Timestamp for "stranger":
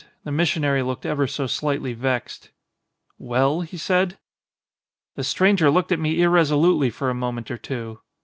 5.23-5.69